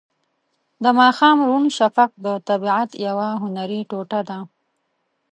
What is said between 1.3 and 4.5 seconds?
روڼ شفق د طبیعت یوه هنري ټوټه ده.